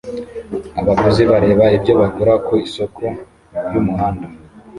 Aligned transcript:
Abaguzi 0.79 1.23
bareba 1.31 1.65
ibyo 1.77 1.93
bagura 2.01 2.33
ku 2.45 2.51
isoko 2.65 3.03
ryumuhanda 3.65 4.27